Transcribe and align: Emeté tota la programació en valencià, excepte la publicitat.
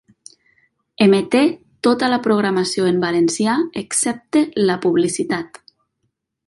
Emeté 1.05 1.41
tota 1.87 2.09
la 2.13 2.19
programació 2.29 2.89
en 2.93 2.99
valencià, 3.05 3.59
excepte 3.83 4.43
la 4.71 4.83
publicitat. 4.87 5.63